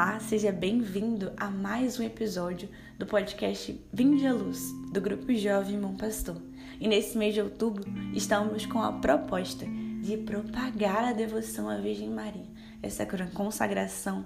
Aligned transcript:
Olá, 0.00 0.20
seja 0.20 0.52
bem-vindo 0.52 1.32
a 1.36 1.50
mais 1.50 1.98
um 1.98 2.04
episódio 2.04 2.68
do 2.96 3.04
podcast 3.04 3.84
Vinde 3.92 4.28
à 4.28 4.32
Luz, 4.32 4.72
do 4.92 5.00
Grupo 5.00 5.34
Jovem 5.34 5.76
Bom 5.76 5.96
Pastor. 5.96 6.40
E 6.78 6.86
nesse 6.86 7.18
mês 7.18 7.34
de 7.34 7.42
outubro 7.42 7.82
estamos 8.14 8.64
com 8.64 8.80
a 8.80 8.92
proposta 8.92 9.66
de 10.00 10.16
propagar 10.18 11.02
a 11.02 11.12
devoção 11.12 11.68
à 11.68 11.78
Virgem 11.78 12.10
Maria, 12.10 12.46
essa 12.80 13.04
consagração 13.34 14.24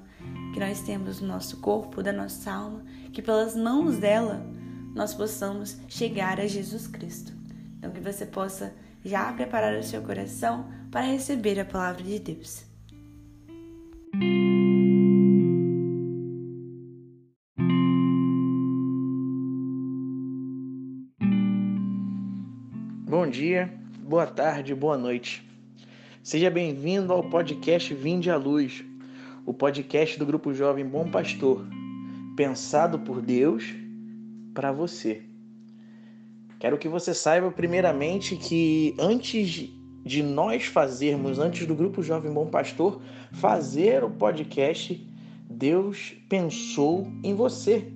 que 0.53 0.61
nós 0.61 0.83
temos 0.83 1.23
no 1.23 1.29
nosso 1.29 1.57
corpo, 1.57 2.03
da 2.03 2.13
nossa 2.13 2.53
alma, 2.53 2.85
que 3.11 3.23
pelas 3.23 3.57
mãos 3.57 3.97
dela 3.97 4.45
nós 4.95 5.15
possamos 5.15 5.79
chegar 5.89 6.39
a 6.39 6.47
Jesus 6.47 6.87
Cristo. 6.87 7.33
Então 7.79 7.93
que 7.93 8.01
você 8.01 8.27
possa 8.27 8.75
já 9.03 9.33
preparar 9.33 9.75
o 9.79 9.83
seu 9.83 10.03
coração 10.03 10.69
para 10.91 11.07
receber 11.07 11.59
a 11.59 11.65
palavra 11.65 12.03
de 12.03 12.19
Deus. 12.19 12.63
Bom 23.13 23.29
dia, 23.29 23.71
boa 23.99 24.27
tarde, 24.27 24.75
boa 24.75 24.97
noite. 24.97 25.47
Seja 26.23 26.49
bem-vindo 26.51 27.13
ao 27.13 27.23
podcast 27.23 27.93
Vinde 27.93 28.31
à 28.31 28.39
Luz, 28.39 28.83
o 29.45 29.53
podcast 29.53 30.19
do 30.19 30.25
Grupo 30.25 30.55
Jovem 30.55 30.87
Bom 30.87 31.11
Pastor, 31.11 31.63
pensado 32.35 32.99
por 33.01 33.21
Deus 33.21 33.67
para 34.55 34.73
você. 34.73 35.21
Quero 36.59 36.79
que 36.79 36.89
você 36.89 37.13
saiba, 37.13 37.51
primeiramente, 37.51 38.35
que 38.35 38.97
antes 38.99 39.69
de 40.03 40.23
nós 40.23 40.65
fazermos, 40.65 41.39
antes 41.39 41.67
do 41.67 41.75
Grupo 41.75 42.03
Jovem 42.03 42.33
Bom 42.33 42.47
Pastor 42.47 43.03
fazer 43.31 44.03
o 44.05 44.11
podcast, 44.11 45.07
Deus 45.51 46.15
pensou 46.31 47.13
em 47.23 47.35
você 47.35 47.93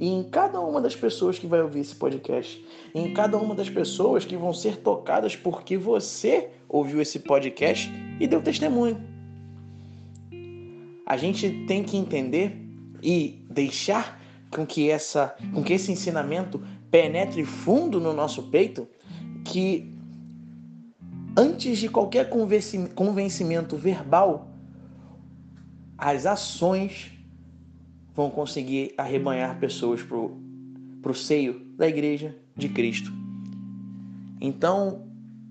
e 0.00 0.08
em 0.08 0.22
cada 0.22 0.58
uma 0.58 0.80
das 0.80 0.96
pessoas 0.96 1.38
que 1.38 1.46
vai 1.46 1.60
ouvir 1.60 1.80
esse 1.80 1.94
podcast, 1.94 2.64
em 2.94 3.12
cada 3.12 3.36
uma 3.36 3.54
das 3.54 3.68
pessoas 3.68 4.24
que 4.24 4.34
vão 4.34 4.50
ser 4.54 4.78
tocadas 4.78 5.36
porque 5.36 5.76
você 5.76 6.48
ouviu 6.66 7.02
esse 7.02 7.18
podcast 7.18 7.92
e 8.18 8.26
deu 8.26 8.40
testemunho. 8.40 8.98
A 11.04 11.18
gente 11.18 11.50
tem 11.66 11.84
que 11.84 11.98
entender 11.98 12.56
e 13.02 13.44
deixar 13.50 14.18
com 14.50 14.64
que 14.64 14.88
essa, 14.88 15.36
com 15.52 15.62
que 15.62 15.74
esse 15.74 15.92
ensinamento 15.92 16.62
penetre 16.90 17.44
fundo 17.44 18.00
no 18.00 18.14
nosso 18.14 18.44
peito, 18.44 18.88
que 19.44 19.94
antes 21.36 21.78
de 21.78 21.90
qualquer 21.90 22.30
convencimento 22.30 23.76
verbal, 23.76 24.48
as 25.98 26.24
ações 26.24 27.19
vão 28.14 28.30
conseguir 28.30 28.94
arrebanhar 28.96 29.58
pessoas 29.58 30.02
para 30.02 31.10
o 31.10 31.14
seio 31.14 31.60
da 31.76 31.88
igreja 31.88 32.36
de 32.56 32.68
Cristo. 32.68 33.12
Então, 34.40 35.06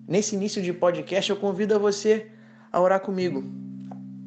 nesse 0.07 0.35
início 0.35 0.61
de 0.61 0.73
podcast, 0.73 1.29
eu 1.29 1.37
convido 1.37 1.79
você 1.79 2.31
a 2.71 2.79
orar 2.79 2.99
comigo. 2.99 3.43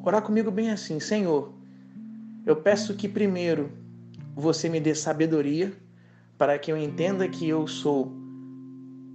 Orar 0.03 0.21
comigo 0.21 0.51
bem 0.51 0.71
assim: 0.71 0.99
Senhor, 0.99 1.53
eu 2.45 2.55
peço 2.55 2.95
que 2.95 3.07
primeiro 3.07 3.71
você 4.35 4.67
me 4.67 4.79
dê 4.79 4.95
sabedoria 4.95 5.73
para 6.37 6.57
que 6.57 6.71
eu 6.71 6.77
entenda 6.77 7.27
que 7.27 7.47
eu 7.47 7.67
sou 7.67 8.11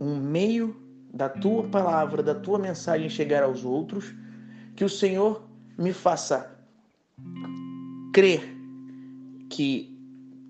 um 0.00 0.16
meio 0.16 0.76
da 1.12 1.28
tua 1.28 1.64
palavra, 1.64 2.22
da 2.22 2.34
tua 2.34 2.58
mensagem 2.58 3.08
chegar 3.08 3.42
aos 3.42 3.64
outros, 3.64 4.14
que 4.76 4.84
o 4.84 4.88
Senhor 4.88 5.42
me 5.76 5.92
faça 5.92 6.56
crer 8.12 8.57
que 9.48 9.96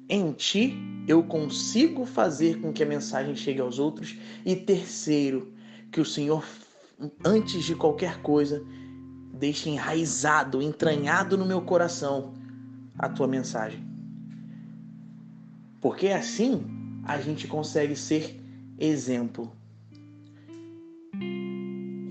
em 0.09 0.33
ti 0.33 0.75
eu 1.07 1.23
consigo 1.23 2.05
fazer 2.05 2.61
com 2.61 2.73
que 2.73 2.83
a 2.83 2.87
mensagem 2.87 3.37
chegue 3.37 3.61
aos 3.61 3.79
outros. 3.79 4.17
E 4.45 4.57
terceiro, 4.57 5.53
que 5.91 6.01
o 6.01 6.05
Senhor, 6.05 6.45
antes 7.25 7.65
de 7.65 7.75
qualquer 7.75 8.21
coisa, 8.23 8.65
deixe 9.35 9.71
enraizado, 9.71 10.61
entranhado 10.61 11.37
no 11.37 11.47
meu 11.47 11.63
coração 11.63 12.35
a 12.99 13.09
tua 13.09 13.29
mensagem. 13.29 13.87
Porque 15.81 16.09
assim 16.09 16.65
a 17.05 17.19
gente 17.21 17.47
consegue 17.47 17.95
ser 17.95 18.39
exemplo. 18.79 19.53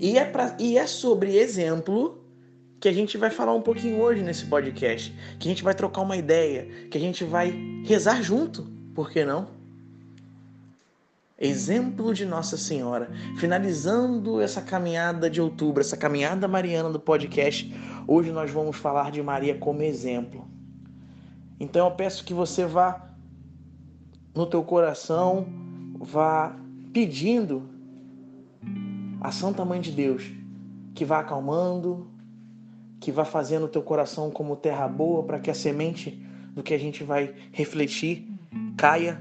E 0.00 0.16
é, 0.16 0.24
pra, 0.24 0.56
e 0.58 0.78
é 0.78 0.86
sobre 0.86 1.36
exemplo 1.36 2.24
que 2.80 2.88
a 2.88 2.92
gente 2.92 3.18
vai 3.18 3.30
falar 3.30 3.54
um 3.54 3.62
pouquinho 3.62 4.00
hoje 4.00 4.22
nesse 4.22 4.44
podcast, 4.46 5.14
que 5.38 5.48
a 5.48 5.50
gente 5.50 5.64
vai 5.64 5.74
trocar 5.74 6.02
uma 6.02 6.16
ideia, 6.16 6.66
que 6.90 6.96
a 6.96 7.00
gente 7.00 7.24
vai 7.24 7.52
rezar 7.84 8.22
junto, 8.22 8.64
por 8.94 9.10
que 9.10 9.24
não? 9.24 9.48
Exemplo 11.40 12.12
de 12.12 12.26
Nossa 12.26 12.56
Senhora. 12.56 13.10
Finalizando 13.38 14.40
essa 14.40 14.60
caminhada 14.60 15.30
de 15.30 15.40
outubro, 15.40 15.80
essa 15.80 15.96
caminhada 15.96 16.48
mariana 16.48 16.90
do 16.90 16.98
podcast, 16.98 17.72
hoje 18.06 18.32
nós 18.32 18.50
vamos 18.50 18.76
falar 18.76 19.10
de 19.12 19.22
Maria 19.22 19.56
como 19.56 19.82
exemplo. 19.82 20.46
Então 21.60 21.86
eu 21.86 21.94
peço 21.94 22.24
que 22.24 22.34
você 22.34 22.64
vá 22.64 23.08
no 24.34 24.46
teu 24.46 24.62
coração, 24.62 25.46
vá 25.98 26.56
pedindo 26.92 27.68
a 29.20 29.30
Santa 29.32 29.64
Mãe 29.64 29.80
de 29.80 29.90
Deus 29.90 30.38
que 30.94 31.04
vá 31.04 31.20
acalmando, 31.20 32.08
que 33.00 33.12
vá 33.12 33.24
fazendo 33.24 33.66
o 33.66 33.68
teu 33.68 33.82
coração 33.82 34.30
como 34.30 34.56
terra 34.56 34.88
boa 34.88 35.22
para 35.22 35.38
que 35.38 35.50
a 35.50 35.54
semente 35.54 36.10
do 36.52 36.62
que 36.62 36.74
a 36.74 36.78
gente 36.78 37.04
vai 37.04 37.34
refletir 37.52 38.28
caia 38.76 39.20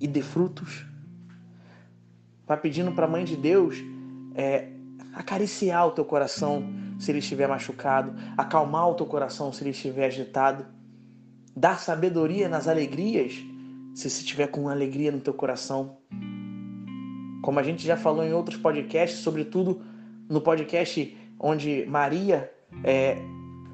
e 0.00 0.06
dê 0.06 0.22
frutos. 0.22 0.86
Vai 2.46 2.56
pedindo 2.56 2.92
para 2.92 3.06
a 3.06 3.08
Mãe 3.08 3.24
de 3.24 3.36
Deus 3.36 3.76
é, 4.34 4.68
acariciar 5.12 5.86
o 5.86 5.92
teu 5.92 6.04
coração 6.04 6.64
se 6.98 7.10
ele 7.10 7.18
estiver 7.18 7.48
machucado, 7.48 8.14
acalmar 8.36 8.88
o 8.88 8.94
teu 8.94 9.06
coração 9.06 9.52
se 9.52 9.62
ele 9.62 9.70
estiver 9.70 10.06
agitado, 10.06 10.66
dar 11.56 11.78
sabedoria 11.78 12.48
nas 12.48 12.68
alegrias 12.68 13.34
se 13.94 14.08
você 14.08 14.20
estiver 14.20 14.46
com 14.46 14.68
alegria 14.68 15.12
no 15.12 15.20
teu 15.20 15.34
coração. 15.34 15.98
Como 17.42 17.58
a 17.58 17.62
gente 17.62 17.84
já 17.84 17.96
falou 17.96 18.24
em 18.24 18.32
outros 18.32 18.56
podcasts, 18.56 19.20
sobretudo 19.20 19.82
no 20.28 20.40
podcast 20.40 21.16
onde 21.38 21.84
Maria 21.86 22.50
é, 22.84 23.18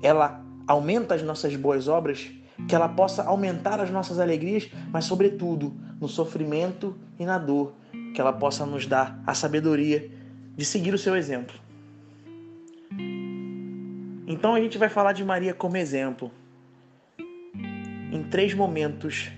ela 0.03 0.45
aumenta 0.67 1.15
as 1.15 1.23
nossas 1.23 1.55
boas 1.57 1.89
obras, 1.89 2.31
que 2.69 2.75
ela 2.75 2.89
possa 2.89 3.23
aumentar 3.23 3.81
as 3.81 3.91
nossas 3.91 4.19
alegrias, 4.19 4.71
mas, 4.91 5.05
sobretudo, 5.05 5.75
no 6.01 6.09
sofrimento 6.09 6.97
e 7.19 7.25
na 7.25 7.39
dor, 7.39 7.73
que 8.15 8.21
ela 8.21 8.33
possa 8.33 8.67
nos 8.67 8.87
dar 8.87 9.21
a 9.27 9.35
sabedoria 9.35 10.11
de 10.57 10.65
seguir 10.65 10.93
o 10.93 10.99
seu 10.99 11.17
exemplo. 11.17 11.59
Então 14.27 14.55
a 14.55 14.61
gente 14.61 14.77
vai 14.77 14.89
falar 14.89 15.13
de 15.13 15.25
Maria 15.25 15.55
como 15.55 15.77
exemplo 15.77 16.31
em 18.13 18.23
três 18.31 18.53
momentos 18.53 19.31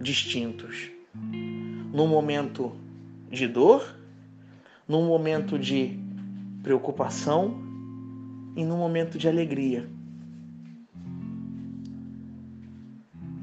distintos: 0.00 0.90
num 1.14 2.06
momento 2.06 2.76
de 3.30 3.48
dor, 3.48 3.96
num 4.86 5.06
momento 5.06 5.58
de 5.58 5.98
preocupação 6.62 7.67
e 8.56 8.64
num 8.64 8.76
momento 8.76 9.18
de 9.18 9.28
alegria. 9.28 9.88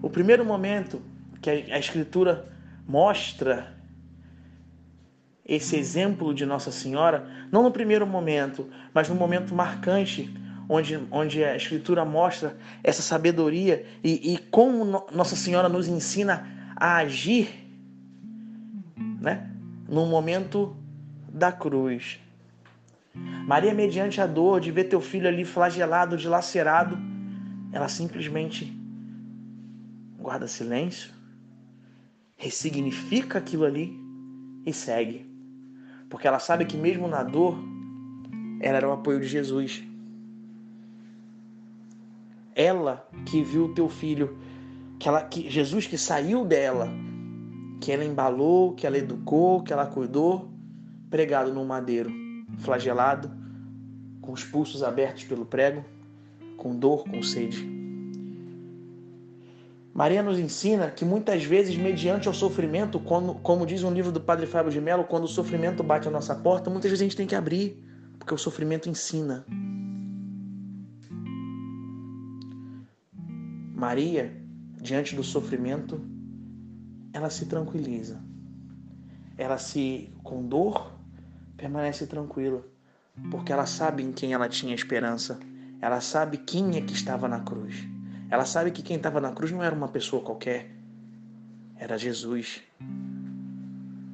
O 0.01 0.09
primeiro 0.09 0.45
momento 0.45 1.01
que 1.41 1.49
a 1.49 1.79
Escritura 1.79 2.51
mostra 2.87 3.75
esse 5.45 5.75
exemplo 5.75 6.33
de 6.33 6.45
Nossa 6.45 6.71
Senhora, 6.71 7.47
não 7.51 7.63
no 7.63 7.71
primeiro 7.71 8.05
momento, 8.05 8.67
mas 8.93 9.07
no 9.09 9.15
momento 9.15 9.53
marcante, 9.53 10.33
onde, 10.67 10.99
onde 11.11 11.43
a 11.43 11.55
Escritura 11.55 12.03
mostra 12.03 12.57
essa 12.83 13.01
sabedoria 13.01 13.85
e, 14.03 14.33
e 14.33 14.37
como 14.37 15.05
Nossa 15.11 15.35
Senhora 15.35 15.69
nos 15.69 15.87
ensina 15.87 16.73
a 16.75 16.97
agir 16.97 17.49
né, 19.21 19.49
no 19.87 20.05
momento 20.05 20.75
da 21.29 21.51
cruz. 21.51 22.19
Maria, 23.45 23.73
mediante 23.73 24.19
a 24.19 24.25
dor 24.25 24.59
de 24.59 24.71
ver 24.71 24.85
teu 24.85 24.99
filho 24.99 25.27
ali 25.27 25.45
flagelado, 25.45 26.17
dilacerado, 26.17 26.97
ela 27.71 27.87
simplesmente 27.87 28.75
guarda 30.17 30.47
silêncio, 30.47 31.11
ressignifica 32.35 33.37
aquilo 33.37 33.63
ali 33.63 33.93
e 34.65 34.73
segue. 34.73 35.29
Porque 36.09 36.27
ela 36.27 36.39
sabe 36.39 36.65
que 36.65 36.75
mesmo 36.75 37.07
na 37.07 37.21
dor, 37.21 37.55
ela 38.59 38.77
era 38.77 38.89
o 38.89 38.93
apoio 38.93 39.19
de 39.19 39.27
Jesus. 39.27 39.83
Ela 42.55 43.07
que 43.27 43.43
viu 43.43 43.65
o 43.65 43.73
teu 43.75 43.87
filho, 43.87 44.39
que, 44.97 45.07
ela, 45.07 45.21
que 45.21 45.49
Jesus 45.49 45.85
que 45.85 45.97
saiu 45.99 46.43
dela, 46.43 46.89
que 47.79 47.91
ela 47.91 48.03
embalou, 48.03 48.73
que 48.73 48.87
ela 48.87 48.97
educou, 48.97 49.61
que 49.61 49.71
ela 49.71 49.85
cuidou, 49.85 50.49
pregado 51.11 51.53
no 51.53 51.63
madeiro 51.63 52.24
flagelado, 52.59 53.31
com 54.21 54.31
os 54.31 54.43
pulsos 54.43 54.83
abertos 54.83 55.23
pelo 55.23 55.45
prego, 55.45 55.83
com 56.57 56.75
dor, 56.75 57.03
com 57.03 57.21
sede. 57.21 57.75
Maria 59.93 60.21
nos 60.21 60.37
ensina 60.37 60.91
que 60.91 61.05
muitas 61.05 61.45
vezes, 61.45 61.77
mediante 61.77 62.27
o 62.27 62.33
sofrimento, 62.33 62.99
como, 62.99 63.35
como 63.35 63.65
diz 63.65 63.81
um 63.81 63.93
livro 63.93 64.11
do 64.11 64.19
Padre 64.19 64.45
Fábio 64.45 64.71
de 64.71 64.81
Mello, 64.81 65.05
quando 65.05 65.23
o 65.23 65.27
sofrimento 65.27 65.81
bate 65.83 66.07
a 66.07 66.11
nossa 66.11 66.35
porta, 66.35 66.69
muitas 66.69 66.91
vezes 66.91 67.01
a 67.01 67.05
gente 67.05 67.15
tem 67.15 67.27
que 67.27 67.35
abrir, 67.35 67.81
porque 68.19 68.33
o 68.33 68.37
sofrimento 68.37 68.89
ensina. 68.89 69.45
Maria, 73.73 74.35
diante 74.81 75.15
do 75.15 75.23
sofrimento, 75.23 76.01
ela 77.13 77.29
se 77.29 77.45
tranquiliza. 77.45 78.21
Ela 79.37 79.57
se, 79.57 80.13
com 80.23 80.45
dor, 80.45 80.94
permanece 81.57 82.05
tranquila, 82.07 82.65
porque 83.31 83.51
ela 83.51 83.65
sabe 83.65 84.03
em 84.03 84.11
quem 84.11 84.33
ela 84.33 84.49
tinha 84.49 84.75
esperança. 84.75 85.39
Ela 85.81 86.01
sabe 86.01 86.37
quem 86.37 86.77
é 86.77 86.81
que 86.81 86.93
estava 86.93 87.27
na 87.27 87.39
cruz. 87.39 87.75
Ela 88.29 88.45
sabe 88.45 88.71
que 88.71 88.81
quem 88.81 88.97
estava 88.97 89.21
na 89.21 89.31
cruz 89.31 89.51
não 89.51 89.63
era 89.63 89.75
uma 89.75 89.87
pessoa 89.87 90.23
qualquer, 90.23 90.71
era 91.77 91.97
Jesus. 91.97 92.61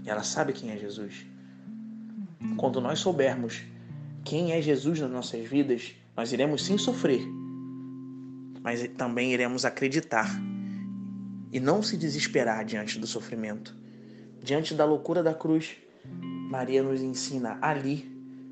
E 0.04 0.10
ela 0.10 0.24
sabe 0.24 0.54
quem 0.54 0.72
é 0.72 0.78
Jesus. 0.78 1.26
Quando 2.58 2.82
nós 2.82 3.00
soubermos 3.00 3.64
quem 4.24 4.52
é 4.52 4.62
Jesus 4.62 5.00
nas 5.00 5.10
nossas 5.10 5.48
vidas, 5.48 5.96
nós 6.16 6.34
iremos 6.34 6.66
sim 6.66 6.78
sofrer, 6.78 7.26
mas 8.62 8.88
também 8.98 9.34
iremos 9.34 9.66
acreditar 9.66 10.30
e 11.52 11.60
não 11.60 11.82
se 11.82 11.98
desesperar 11.98 12.64
diante 12.66 13.00
do 13.00 13.08
sofrimento. 13.08 13.76
Diante 14.44 14.74
da 14.74 14.86
loucura 14.86 15.22
da 15.22 15.34
cruz, 15.34 15.78
Maria 16.52 16.84
nos 16.84 17.02
ensina 17.02 17.58
ali 17.62 18.12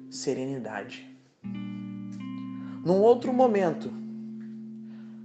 serenidade. 0.10 1.06
Num 1.44 3.02
outro 3.02 3.34
momento, 3.34 3.92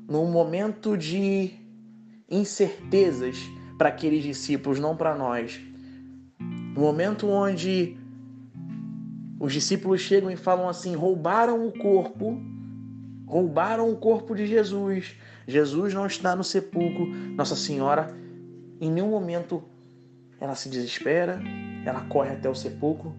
num 0.08 0.28
momento 0.28 0.96
de 0.96 1.52
incertezas 2.28 3.38
para 3.78 3.90
aqueles 3.90 4.24
discípulos, 4.24 4.80
não 4.80 4.96
para 4.96 5.14
nós. 5.14 5.60
No 6.40 6.80
momento 6.80 7.28
onde 7.28 7.96
os 9.38 9.52
discípulos 9.52 10.00
chegam 10.00 10.28
e 10.28 10.36
falam 10.36 10.68
assim: 10.68 10.96
roubaram 10.96 11.68
o 11.68 11.70
corpo, 11.70 12.42
roubaram 13.24 13.88
o 13.88 13.96
corpo 13.96 14.34
de 14.34 14.48
Jesus. 14.48 15.14
Jesus 15.46 15.94
não 15.94 16.06
está 16.06 16.34
no 16.34 16.42
sepulcro. 16.42 17.06
Nossa 17.06 17.54
Senhora, 17.54 18.12
em 18.80 18.90
nenhum 18.90 19.10
momento, 19.10 19.62
ela 20.40 20.56
se 20.56 20.68
desespera, 20.68 21.40
ela 21.84 22.02
corre 22.02 22.30
até 22.30 22.48
o 22.48 22.54
sepulcro, 22.54 23.14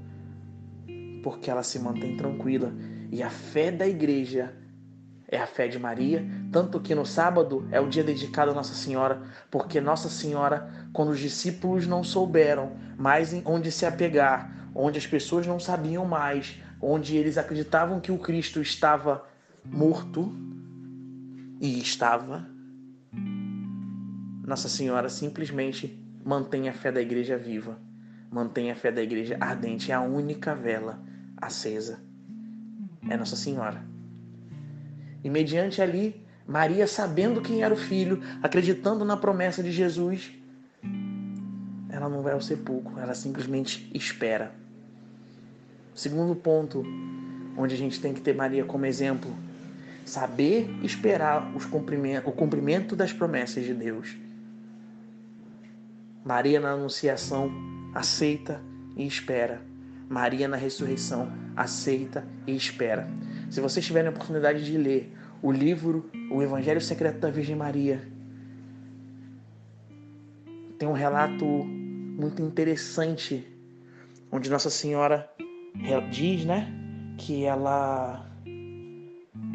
porque 1.23 1.50
ela 1.50 1.63
se 1.63 1.79
mantém 1.79 2.15
tranquila. 2.15 2.73
E 3.12 3.21
a 3.23 3.29
fé 3.29 3.71
da 3.71 3.88
igreja 3.88 4.53
é 5.27 5.39
a 5.39 5.47
fé 5.47 5.67
de 5.67 5.79
Maria, 5.79 6.25
tanto 6.51 6.79
que 6.79 6.94
no 6.94 7.06
sábado 7.06 7.67
é 7.71 7.79
o 7.79 7.89
dia 7.89 8.03
dedicado 8.03 8.51
a 8.51 8.53
Nossa 8.53 8.73
Senhora, 8.73 9.21
porque 9.50 9.81
Nossa 9.81 10.09
Senhora, 10.09 10.69
quando 10.94 11.09
os 11.09 11.19
discípulos 11.19 11.88
não 11.88 12.03
souberam 12.03 12.73
mais 12.97 13.33
onde 13.45 13.71
se 13.71 13.85
apegar, 13.85 14.69
onde 14.73 14.97
as 14.97 15.07
pessoas 15.07 15.47
não 15.47 15.59
sabiam 15.59 16.06
mais, 16.06 16.59
onde 16.81 17.17
eles 17.17 17.38
acreditavam 17.38 18.00
que 18.00 18.12
o 18.12 18.19
Cristo 18.19 18.62
estava 18.62 19.25
morto 19.63 20.33
e 21.59 21.79
estava, 21.79 22.47
Nossa 24.45 24.69
Senhora 24.69 25.09
simplesmente 25.09 26.00
mantém 26.23 26.69
a 26.69 26.73
fé 26.73 26.91
da 26.91 27.01
igreja 27.01 27.38
viva, 27.38 27.79
mantém 28.31 28.72
a 28.72 28.75
fé 28.75 28.92
da 28.92 29.01
igreja 29.01 29.38
ardente, 29.39 29.92
é 29.92 29.95
a 29.95 30.01
única 30.01 30.54
vela 30.54 31.00
acesa. 31.38 32.00
É 33.10 33.16
Nossa 33.16 33.36
Senhora. 33.36 33.83
E 35.24 35.30
mediante 35.30 35.81
ali, 35.81 36.25
Maria, 36.48 36.86
sabendo 36.86 37.42
quem 37.42 37.63
era 37.63 37.74
o 37.74 37.77
filho, 37.77 38.22
acreditando 38.42 39.04
na 39.04 39.18
promessa 39.18 39.63
de 39.63 39.72
Jesus, 39.72 40.31
ela 41.89 42.10
não 42.10 42.22
vai 42.22 42.33
ao 42.33 42.42
sepulcro, 42.42 43.00
ela 43.00 43.13
simplesmente 43.13 43.89
espera. 43.94 44.51
Segundo 45.94 46.36
ponto, 46.36 46.83
onde 47.57 47.74
a 47.74 47.77
gente 47.77 48.00
tem 48.01 48.13
que 48.13 48.22
ter 48.22 48.36
Maria 48.36 48.66
como 48.66 48.86
exemplo, 48.86 49.33
saber 50.06 50.69
esperar 50.83 51.51
o 51.56 52.31
cumprimento 52.33 52.95
das 52.95 53.12
promessas 53.13 53.63
de 53.63 53.74
Deus. 53.74 54.16
Maria 56.24 56.60
na 56.60 56.72
anunciação 56.72 57.50
aceita 57.95 58.62
e 58.97 59.07
espera. 59.07 59.62
Maria 60.09 60.47
na 60.47 60.57
ressurreição 60.57 61.31
aceita 61.56 62.27
e 62.45 62.56
espera. 62.56 63.07
Se 63.50 63.62
vocês 63.62 63.86
tiverem 63.86 64.09
a 64.09 64.12
oportunidade 64.12 64.63
de 64.63 64.77
ler 64.77 65.12
o 65.42 65.51
livro 65.51 66.09
O 66.30 66.44
Evangelho 66.44 66.81
Secreto 66.81 67.19
da 67.19 67.30
Virgem 67.30 67.56
Maria, 67.56 68.07
tem 70.77 70.88
um 70.88 70.94
relato 70.94 71.45
muito 71.45 72.42
interessante 72.42 73.47
onde 74.31 74.50
Nossa 74.50 74.69
Senhora 74.69 75.30
diz, 76.12 76.45
né, 76.45 76.68
que 77.18 77.45
ela 77.45 78.30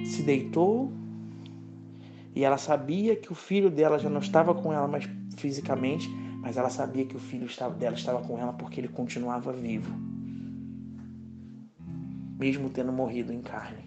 se 0.05 0.23
deitou 0.23 0.93
e 2.35 2.45
ela 2.45 2.57
sabia 2.57 3.17
que 3.17 3.31
o 3.31 3.35
filho 3.35 3.71
dela 3.71 3.99
já 3.99 4.09
não 4.09 4.21
estava 4.21 4.55
com 4.55 4.73
ela 4.73 4.89
mais 4.89 5.09
fisicamente, 5.37 6.09
mas 6.41 6.57
ela 6.57 6.71
sabia 6.71 7.05
que 7.05 7.17
o 7.17 7.21
filho 7.21 7.47
dela 7.79 7.97
estava 7.97 8.23
com 8.27 8.39
ela 8.39 8.53
porque 8.53 8.81
ele 8.81 8.89
continuava 8.89 9.53
vivo 9.53 10.11
mesmo 12.41 12.71
tendo 12.71 12.91
morrido 12.91 13.35
em 13.35 13.43
carne. 13.43 13.85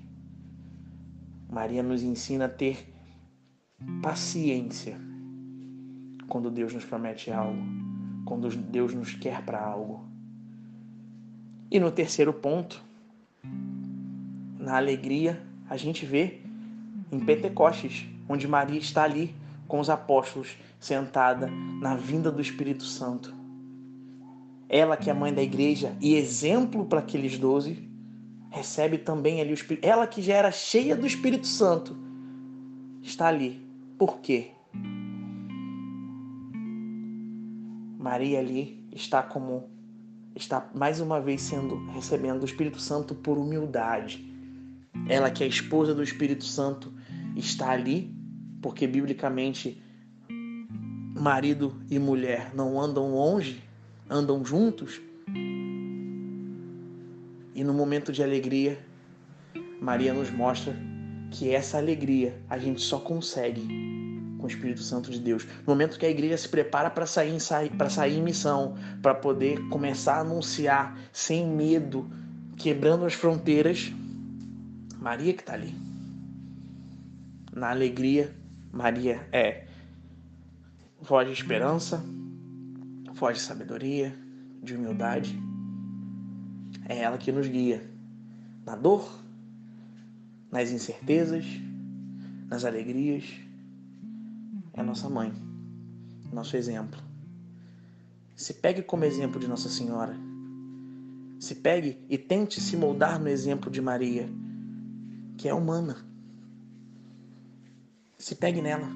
Maria 1.49 1.81
nos 1.81 2.03
ensina 2.03 2.45
a 2.45 2.49
ter 2.49 2.87
paciência 3.99 4.95
quando 6.27 6.51
Deus 6.51 6.71
nos 6.71 6.85
promete 6.85 7.31
algo, 7.31 7.63
quando 8.23 8.47
Deus 8.49 8.93
nos 8.93 9.15
quer 9.15 9.43
para 9.43 9.59
algo. 9.59 10.05
E 11.71 11.79
no 11.79 11.91
terceiro 11.91 12.31
ponto, 12.31 12.79
na 14.59 14.77
alegria, 14.77 15.41
a 15.67 15.75
gente 15.75 16.05
vê 16.05 16.39
em 17.11 17.19
Pentecostes, 17.19 18.07
onde 18.29 18.47
Maria 18.47 18.77
está 18.77 19.03
ali 19.03 19.33
com 19.67 19.79
os 19.79 19.89
apóstolos, 19.89 20.57
sentada 20.79 21.47
na 21.47 21.95
vinda 21.95 22.31
do 22.31 22.41
Espírito 22.41 22.83
Santo. 22.83 23.33
Ela 24.67 24.97
que 24.97 25.09
é 25.09 25.13
mãe 25.13 25.33
da 25.33 25.41
igreja 25.41 25.95
e 26.01 26.15
exemplo 26.15 26.85
para 26.85 26.99
aqueles 26.99 27.37
doze, 27.37 27.89
recebe 28.49 28.97
também 28.97 29.41
ali 29.41 29.51
o 29.51 29.53
Espírito. 29.53 29.85
Ela 29.85 30.07
que 30.07 30.21
já 30.21 30.35
era 30.35 30.51
cheia 30.51 30.95
do 30.95 31.05
Espírito 31.05 31.47
Santo 31.47 31.95
está 33.01 33.27
ali. 33.27 33.61
Por 33.97 34.19
quê? 34.19 34.51
Maria 37.99 38.39
ali 38.39 38.85
está 38.91 39.23
como 39.23 39.69
está 40.35 40.69
mais 40.73 40.99
uma 40.99 41.21
vez 41.21 41.41
sendo 41.41 41.85
recebendo 41.91 42.41
o 42.41 42.45
Espírito 42.45 42.79
Santo 42.79 43.15
por 43.15 43.37
humildade. 43.37 44.29
Ela 45.07 45.29
que 45.29 45.43
é 45.43 45.47
esposa 45.47 45.93
do 45.93 46.03
Espírito 46.03 46.45
Santo 46.45 46.91
está 47.35 47.71
ali 47.71 48.13
porque 48.63 48.87
biblicamente 48.87 49.79
marido 51.15 51.79
e 51.87 51.99
mulher 51.99 52.55
não 52.55 52.81
andam 52.81 53.13
longe, 53.13 53.63
andam 54.09 54.43
juntos 54.43 54.99
e 57.55 57.63
no 57.63 57.73
momento 57.73 58.11
de 58.11 58.23
alegria, 58.23 58.79
Maria 59.79 60.13
nos 60.13 60.31
mostra 60.31 60.75
que 61.29 61.51
essa 61.51 61.77
alegria 61.77 62.41
a 62.49 62.57
gente 62.57 62.81
só 62.81 62.99
consegue 62.99 63.61
com 64.39 64.45
o 64.45 64.47
Espírito 64.47 64.81
Santo 64.81 65.11
de 65.11 65.19
Deus. 65.19 65.45
No 65.45 65.73
momento 65.73 65.99
que 65.99 66.05
a 66.05 66.09
igreja 66.09 66.35
se 66.35 66.49
prepara 66.49 66.89
para 66.89 67.05
sair, 67.05 67.37
para 67.77 67.89
sair 67.89 68.17
em 68.17 68.23
missão, 68.23 68.75
para 69.01 69.13
poder 69.13 69.59
começar 69.69 70.15
a 70.15 70.21
anunciar 70.21 70.97
sem 71.11 71.45
medo, 71.45 72.09
quebrando 72.57 73.05
as 73.05 73.13
fronteiras, 73.13 73.91
Maria 74.99 75.33
que 75.33 75.41
está 75.41 75.53
ali. 75.53 75.75
Na 77.55 77.69
alegria, 77.69 78.33
Maria 78.73 79.25
é 79.31 79.65
voz 80.99 81.27
de 81.27 81.33
esperança, 81.33 82.03
voz 83.13 83.37
de 83.37 83.43
sabedoria, 83.43 84.13
de 84.61 84.75
humildade 84.75 85.39
é 86.87 86.99
ela 86.99 87.17
que 87.17 87.31
nos 87.31 87.47
guia 87.47 87.89
na 88.65 88.75
dor, 88.75 89.19
nas 90.51 90.71
incertezas, 90.71 91.45
nas 92.49 92.65
alegrias. 92.65 93.23
É 94.73 94.81
nossa 94.81 95.09
mãe, 95.09 95.33
nosso 96.31 96.57
exemplo. 96.57 96.99
Se 98.35 98.55
pegue 98.55 98.81
como 98.81 99.05
exemplo 99.05 99.39
de 99.39 99.47
Nossa 99.47 99.69
Senhora. 99.69 100.15
Se 101.39 101.55
pegue 101.55 102.03
e 102.09 102.17
tente 102.17 102.59
se 102.59 102.75
moldar 102.75 103.19
no 103.19 103.27
exemplo 103.27 103.69
de 103.69 103.81
Maria, 103.81 104.27
que 105.37 105.47
é 105.47 105.53
humana. 105.53 105.97
Se 108.23 108.35
pegue 108.35 108.61
nela. 108.61 108.89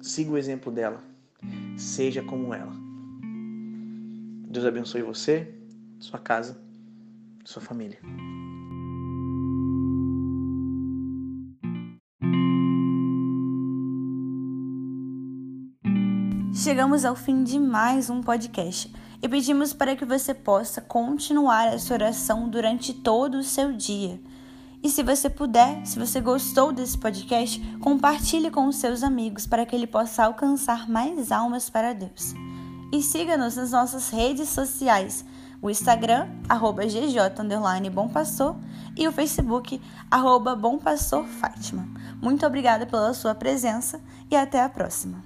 Siga 0.00 0.30
o 0.30 0.38
exemplo 0.38 0.70
dela. 0.70 1.02
Seja 1.76 2.22
como 2.22 2.54
ela. 2.54 2.72
Deus 4.48 4.64
abençoe 4.64 5.02
você 5.02 5.52
sua 5.98 6.20
casa, 6.20 6.56
sua 7.44 7.60
família. 7.60 7.98
chegamos 16.54 17.04
ao 17.04 17.16
fim 17.16 17.42
de 17.42 17.58
mais 17.58 18.08
um 18.08 18.22
podcast 18.22 18.90
e 19.20 19.28
pedimos 19.28 19.72
para 19.74 19.96
que 19.96 20.04
você 20.04 20.32
possa 20.32 20.80
continuar 20.80 21.74
essa 21.74 21.92
oração 21.92 22.48
durante 22.48 22.94
todo 22.94 23.38
o 23.38 23.42
seu 23.42 23.72
dia. 23.72 24.20
E 24.84 24.90
se 24.90 25.02
você 25.02 25.30
puder, 25.30 25.80
se 25.86 25.98
você 25.98 26.20
gostou 26.20 26.70
desse 26.70 26.98
podcast, 26.98 27.58
compartilhe 27.80 28.50
com 28.50 28.68
os 28.68 28.76
seus 28.76 29.02
amigos 29.02 29.46
para 29.46 29.64
que 29.64 29.74
ele 29.74 29.86
possa 29.86 30.26
alcançar 30.26 30.90
mais 30.90 31.32
almas 31.32 31.70
para 31.70 31.94
Deus. 31.94 32.34
E 32.92 33.00
siga-nos 33.00 33.56
nas 33.56 33.70
nossas 33.70 34.10
redes 34.10 34.50
sociais, 34.50 35.24
o 35.62 35.70
Instagram, 35.70 36.28
arroba 36.50 36.84
GJ 36.84 37.90
Bom 37.90 38.10
Pastor, 38.10 38.56
e 38.94 39.08
o 39.08 39.12
Facebook, 39.12 39.80
arroba 40.10 40.54
Bom 40.54 40.76
Pastor 40.76 41.24
Fátima. 41.24 41.88
Muito 42.20 42.44
obrigada 42.44 42.84
pela 42.84 43.14
sua 43.14 43.34
presença 43.34 43.98
e 44.30 44.36
até 44.36 44.62
a 44.62 44.68
próxima. 44.68 45.24